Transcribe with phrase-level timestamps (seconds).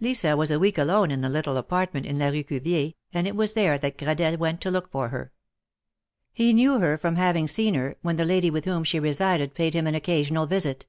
[0.00, 3.36] Lisa was a 'week alone in the little apartment in la Rue Cuvier, and it
[3.36, 5.30] was there that Gradelle went to look for her.
[6.32, 9.74] He knew her from having seen her, when the lady with whom she resided paid
[9.74, 10.86] him an occasional visit.